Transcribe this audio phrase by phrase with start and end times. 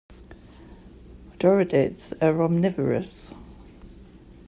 [1.37, 3.31] Doradids are omnivorous.